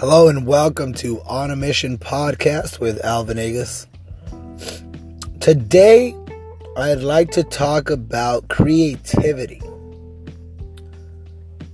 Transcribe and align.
Hello 0.00 0.28
and 0.28 0.46
welcome 0.46 0.94
to 0.94 1.20
On 1.26 1.50
a 1.50 1.56
Mission 1.56 1.98
podcast 1.98 2.80
with 2.80 3.04
Al 3.04 3.22
Venegas. 3.22 3.86
Today, 5.40 6.16
I'd 6.74 7.02
like 7.02 7.30
to 7.32 7.42
talk 7.44 7.90
about 7.90 8.48
creativity. 8.48 9.58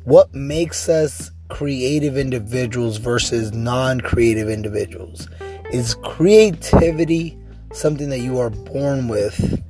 What 0.03 0.35
makes 0.35 0.89
us 0.89 1.31
creative 1.51 2.19
individuals 2.19 2.97
versus 2.97 3.53
non 3.53 4.01
creative 4.01 4.49
individuals? 4.49 5.29
Is 5.73 5.95
creativity 5.95 7.39
something 7.73 8.09
that 8.09 8.23
you 8.23 8.41
are 8.41 8.51
born 8.51 9.07
with? 9.07 9.63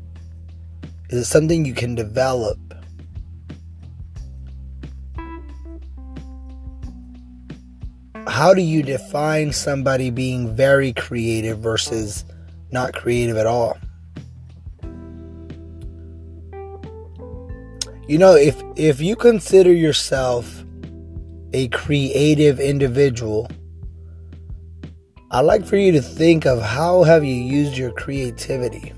Is 1.11 1.19
it 1.19 1.25
something 1.27 1.67
you 1.67 1.75
can 1.75 1.95
develop? 1.95 2.59
How 8.29 8.53
do 8.53 8.61
you 8.61 8.83
define 8.83 9.53
somebody 9.53 10.11
being 10.11 10.55
very 10.55 10.93
creative 10.93 11.59
versus 11.59 12.25
not 12.71 12.93
creative 12.93 13.37
at 13.37 13.47
all? 13.47 13.79
You 18.09 18.19
know, 18.19 18.35
if 18.35 18.61
if 18.77 19.01
you 19.01 19.17
consider 19.17 19.73
yourself 19.73 20.65
a 21.53 21.69
creative 21.69 22.61
individual, 22.61 23.49
I'd 25.31 25.41
like 25.41 25.67
for 25.67 25.77
you 25.77 25.93
to 25.93 26.03
think 26.03 26.47
of 26.47 26.63
how 26.63 27.03
have 27.03 27.25
you 27.25 27.35
used 27.35 27.77
your 27.77 27.93
creativity? 27.93 28.93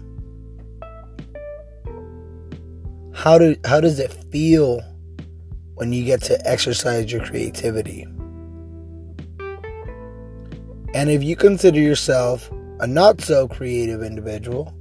How 3.14 3.38
do 3.38 3.56
how 3.64 3.80
does 3.80 3.98
it 3.98 4.12
feel 4.30 4.80
when 5.74 5.92
you 5.92 6.04
get 6.04 6.22
to 6.22 6.46
exercise 6.46 7.10
your 7.10 7.24
creativity? 7.24 8.06
And 10.94 11.10
if 11.10 11.22
you 11.22 11.36
consider 11.36 11.78
yourself 11.78 12.50
a 12.80 12.86
not 12.86 13.20
so 13.20 13.46
creative 13.46 14.02
individual, 14.02 14.74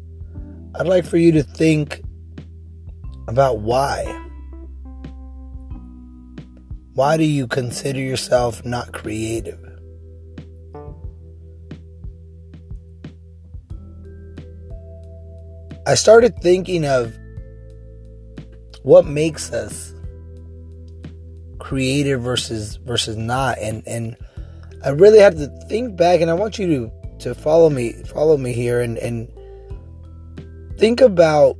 I'd 0.76 0.88
like 0.88 1.06
for 1.06 1.18
you 1.18 1.32
to 1.34 1.44
think 1.44 2.02
about 3.28 3.60
why. 3.60 4.06
Why 6.94 7.18
do 7.18 7.24
you 7.26 7.46
consider 7.46 8.00
yourself 8.00 8.66
not 8.66 8.94
creative? 8.94 9.60
I 15.86 15.96
started 15.96 16.36
thinking 16.42 16.86
of 16.86 17.18
what 18.84 19.06
makes 19.06 19.52
us 19.52 19.94
creative 21.60 22.22
versus 22.22 22.78
versus 22.78 23.18
not 23.18 23.58
and 23.60 23.84
and 23.86 24.16
I 24.88 24.92
really 24.92 25.20
had 25.20 25.36
to 25.36 25.48
think 25.68 25.98
back, 25.98 26.22
and 26.22 26.32
I 26.32 26.34
want 26.34 26.58
you 26.58 26.66
to 26.68 26.92
to 27.20 27.36
follow 27.36 27.70
me, 27.70 27.92
follow 28.06 28.38
me 28.38 28.54
here, 28.54 28.80
and 28.80 28.98
and 29.00 29.30
think 30.78 31.02
about 31.02 31.58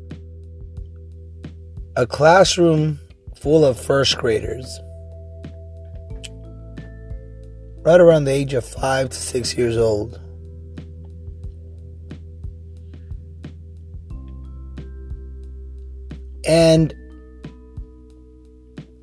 a 1.98 2.08
classroom 2.08 3.02
full 3.36 3.66
of 3.66 3.78
first 3.78 4.18
graders, 4.18 4.80
right 7.80 8.00
around 8.00 8.24
the 8.24 8.32
age 8.32 8.54
of 8.54 8.64
five 8.64 9.10
to 9.10 9.18
six 9.18 9.58
years 9.58 9.76
old. 9.76 10.22
And 16.46 16.96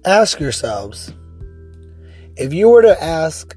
ask 0.07 0.41
yourselves 0.41 1.13
if 2.39 2.55
you 2.55 2.71
were 2.71 2.81
to 2.81 3.03
ask 3.03 3.55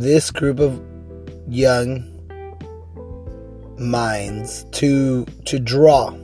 this 0.00 0.30
group 0.30 0.60
of 0.60 0.82
young 1.46 2.02
minds 3.78 4.64
to 4.72 5.26
to 5.44 5.58
draw. 5.58 6.14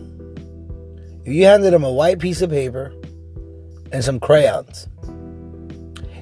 If 1.24 1.32
you 1.34 1.44
handed 1.44 1.74
them 1.74 1.84
a 1.84 1.92
white 1.92 2.18
piece 2.18 2.40
of 2.40 2.48
paper 2.48 2.94
and 3.92 4.02
some 4.02 4.18
crayons 4.18 4.88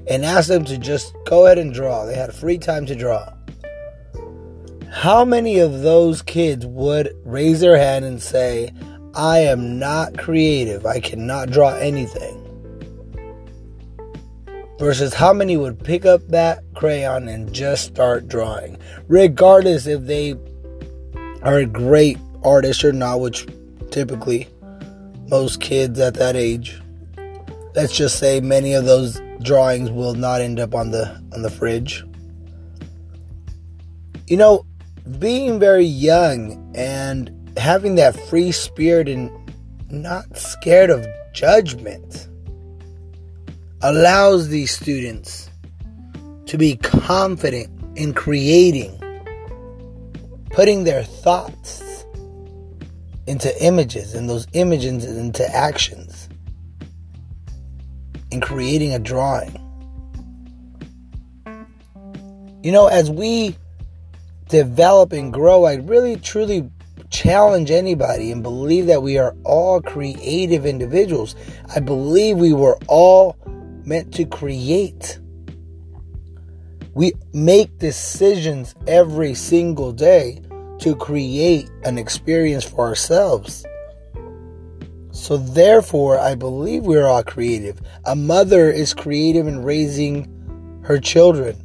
and 0.09 0.25
asked 0.25 0.49
them 0.49 0.65
to 0.65 0.77
just 0.79 1.15
go 1.27 1.47
ahead 1.47 1.59
and 1.59 1.73
draw, 1.73 2.05
they 2.05 2.17
had 2.17 2.35
free 2.35 2.59
time 2.59 2.87
to 2.87 2.97
draw. 2.97 3.33
How 4.91 5.25
many 5.25 5.61
of 5.61 5.83
those 5.83 6.23
kids 6.23 6.67
would 6.67 7.15
raise 7.25 7.61
their 7.61 7.77
hand 7.77 8.05
and 8.05 8.21
say, 8.21 8.73
I 9.15 9.39
am 9.39 9.79
not 9.79 10.19
creative, 10.19 10.87
I 10.87 10.99
cannot 10.99 11.51
draw 11.51 11.77
anything? 11.77 12.44
Versus 14.79 15.15
how 15.15 15.33
many 15.33 15.57
would 15.57 15.83
pick 15.83 16.05
up 16.05 16.27
that 16.29 16.63
crayon 16.75 17.29
and 17.29 17.53
just 17.53 17.87
start 17.87 18.29
drawing, 18.29 18.79
regardless 19.09 19.87
if 19.87 20.03
they 20.03 20.35
are 21.43 21.59
a 21.59 21.67
great 21.67 22.19
artist 22.43 22.85
or 22.85 22.93
not, 22.93 23.21
which 23.21 23.47
typically 23.91 24.49
most 25.29 25.61
kids 25.61 25.99
at 26.01 26.15
that 26.15 26.37
age. 26.37 26.81
Let's 27.75 27.97
just 27.97 28.19
say 28.19 28.41
many 28.41 28.75
of 28.75 28.85
those 28.85 29.21
drawings 29.43 29.91
will 29.91 30.15
not 30.15 30.41
end 30.41 30.61
up 30.61 30.75
on 30.75 30.91
the 30.91 31.09
on 31.33 31.43
the 31.43 31.51
fridge. 31.51 32.05
You 34.27 34.37
know, 34.37 34.65
being 35.19 35.59
very 35.59 35.85
young 35.85 36.73
and 36.75 37.31
having 37.59 37.97
that 37.97 38.19
free 38.29 38.53
spirit 38.53 39.09
and 39.09 39.31
not 39.91 40.37
scared 40.37 40.91
of 40.91 41.07
judgment 41.35 42.29
allows 43.85 44.49
these 44.49 44.71
students 44.71 45.51
to 46.47 46.57
be 46.57 46.75
confident 46.75 47.69
in 47.97 48.15
creating, 48.15 48.99
putting 50.47 50.85
their 50.85 51.05
thoughts 51.05 52.07
into 53.27 53.53
images 53.63 54.15
and 54.15 54.27
those 54.27 54.47
images 54.55 55.05
into 55.05 55.47
actions, 55.55 56.31
and 58.33 58.41
creating 58.41 58.95
a 58.95 58.99
drawing. 58.99 59.53
You 62.63 62.73
know, 62.73 62.87
as 62.87 63.11
we 63.11 63.55
develop 64.49 65.13
and 65.13 65.31
grow, 65.31 65.65
I 65.65 65.75
really 65.75 66.17
truly 66.17 66.71
challenge 67.11 67.71
anybody 67.71 68.33
and 68.33 68.43
believe 68.43 68.87
that 68.87 69.03
we 69.03 69.19
are 69.19 69.37
all 69.45 69.83
creative 69.83 70.65
individuals. 70.65 71.37
I 71.77 71.81
believe 71.81 72.39
we 72.39 72.55
were 72.55 72.79
all 72.89 73.37
meant 73.87 74.13
to 74.15 74.25
create. 74.25 75.19
We 76.95 77.13
make 77.33 77.79
decisions 77.79 78.75
every 78.87 79.35
single 79.35 79.93
day 79.93 80.41
to 80.79 80.95
create 80.97 81.71
an 81.85 81.99
experience 81.99 82.65
for 82.65 82.87
ourselves. 82.87 83.65
So, 85.13 85.37
therefore, 85.37 86.19
I 86.19 86.35
believe 86.35 86.83
we're 86.83 87.07
all 87.07 87.23
creative. 87.23 87.81
A 88.05 88.17
mother 88.17 88.71
is 88.71 88.93
creative 88.93 89.47
in 89.47 89.63
raising 89.63 90.29
her 90.85 90.99
children. 90.99 91.57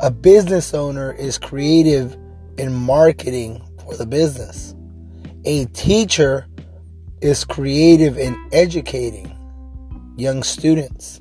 A 0.00 0.10
business 0.10 0.74
owner 0.74 1.12
is 1.12 1.38
creative 1.38 2.16
in 2.58 2.74
marketing 2.74 3.62
for 3.84 3.96
the 3.96 4.06
business. 4.06 4.74
A 5.44 5.66
teacher 5.66 6.46
is 7.20 7.44
creative 7.44 8.18
in 8.18 8.36
educating 8.52 9.34
young 10.16 10.42
students. 10.42 11.20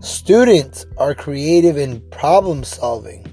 Students 0.00 0.86
are 0.98 1.14
creative 1.14 1.76
in 1.76 2.00
problem 2.10 2.62
solving. 2.62 3.26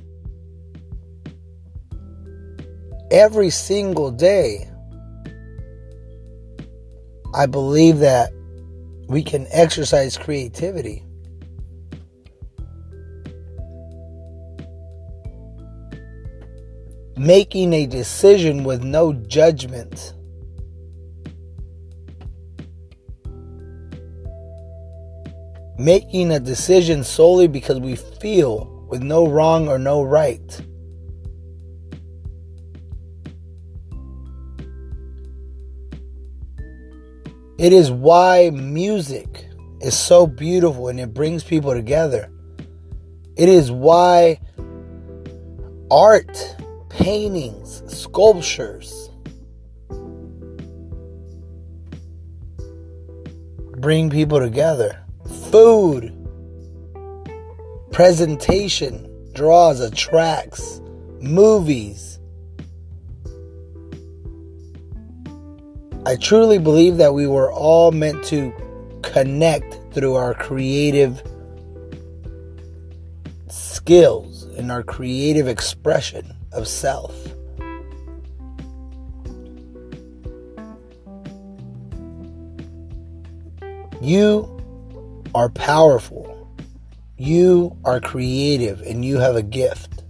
Every 3.12 3.50
single 3.50 4.12
day, 4.12 4.70
I 7.34 7.46
believe 7.46 8.00
that 8.00 8.32
we 9.08 9.22
can 9.22 9.46
exercise 9.52 10.18
creativity. 10.18 11.04
Making 17.18 17.74
a 17.74 17.86
decision 17.86 18.64
with 18.64 18.84
no 18.84 19.14
judgment 19.14 20.14
making 25.86 26.32
a 26.32 26.40
decision 26.40 27.04
solely 27.04 27.48
because 27.48 27.80
we 27.80 27.96
feel 27.96 28.88
with 28.90 29.04
no 29.04 29.28
wrong 29.28 29.68
or 29.68 29.78
no 29.78 30.02
right. 30.02 30.62
It 37.60 37.72
is 37.72 37.92
why 37.92 38.50
music 38.50 39.46
is 39.80 39.96
so 39.96 40.26
beautiful 40.26 40.88
and 40.88 41.00
it 41.00 41.14
brings 41.14 41.44
people 41.44 41.74
together. 41.74 42.32
It 43.38 43.48
is 43.48 43.72
why 43.72 44.40
art, 45.92 46.56
paintings, 46.90 47.84
sculptures 47.96 49.12
bring 53.78 54.10
people 54.10 54.40
together 54.40 55.05
food. 55.56 56.12
presentation 57.94 59.10
draws, 59.32 59.80
attracts, 59.80 60.82
movies. 61.22 62.20
I 66.06 66.18
truly 66.18 66.58
believe 66.58 66.98
that 66.98 67.14
we 67.14 67.26
were 67.26 67.50
all 67.54 67.94
meant 67.94 68.22
to 68.26 68.52
connect 69.02 69.80
through 69.94 70.16
our 70.16 70.34
creative 70.34 71.24
skills 73.48 74.44
and 74.58 74.70
our 74.70 74.84
creative 74.84 75.48
expression 75.48 76.36
of 76.52 76.68
self. 76.68 77.16
You 84.02 84.55
are 85.36 85.50
powerful. 85.50 86.48
You 87.18 87.78
are 87.84 88.00
creative 88.00 88.82
and 88.82 89.04
you 89.04 89.18
have 89.18 89.36
a 89.36 89.44
gift. 89.44 90.04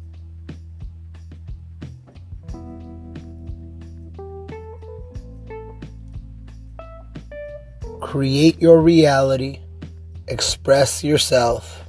Create 7.99 8.61
your 8.61 8.79
reality, 8.79 9.59
express 10.27 11.03
yourself, 11.03 11.83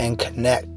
and 0.00 0.18
connect 0.18 0.75